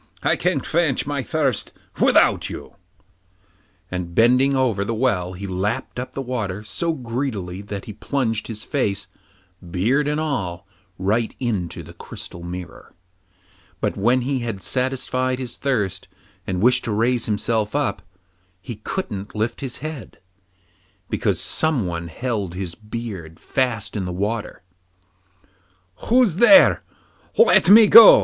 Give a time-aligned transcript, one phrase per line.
[0.23, 2.73] 'I can quench my thirst without you,'
[3.91, 8.47] and bending over the well he lapped up the water so greedily that he plunged
[8.47, 9.05] his face,
[9.69, 10.65] beard and all,
[10.97, 12.95] right into the crystal mirror.
[13.79, 16.07] But when he had satisfied his thirst,
[16.47, 18.01] and wished to raise himself up,
[18.59, 20.17] he couldn't lift his head,
[21.11, 24.63] because someone held his beard fast in the water.
[26.07, 26.81] 'Who's there?
[27.37, 28.19] let me go!